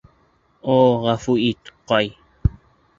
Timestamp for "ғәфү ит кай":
1.05-2.13